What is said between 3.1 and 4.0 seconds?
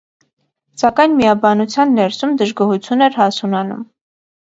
էր հասունանում։